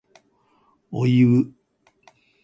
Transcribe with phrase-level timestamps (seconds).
[0.89, 1.53] おいう